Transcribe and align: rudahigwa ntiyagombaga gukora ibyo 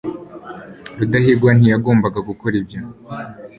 rudahigwa 0.97 1.49
ntiyagombaga 1.57 2.19
gukora 2.29 2.53
ibyo 2.61 2.79